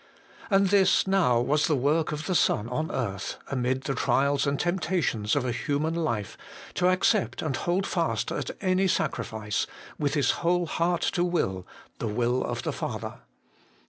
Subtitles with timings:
[0.49, 4.59] And this now was the work of the Son on earth, amid the trials and
[4.59, 6.39] temptations of a human life,
[6.73, 9.67] to accept and hold fast at any sacrifice,
[9.99, 11.67] with His whole heart to will,
[11.99, 13.19] the will of the Father.